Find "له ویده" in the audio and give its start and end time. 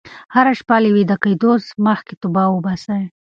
0.83-1.15